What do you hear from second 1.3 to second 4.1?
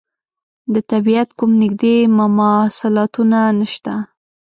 کوم نږدې مماثلاتونه نشته.